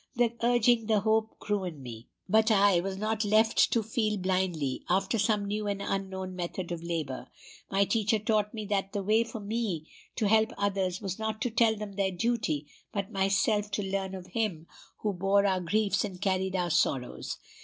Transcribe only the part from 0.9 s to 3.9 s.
hope, grew in me. But I was not left to